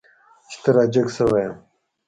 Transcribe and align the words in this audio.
چې 0.49 0.57
ته 0.63 0.69
را 0.75 0.83
جګ 0.93 1.07
شوی 1.17 1.41
یې. 1.45 1.51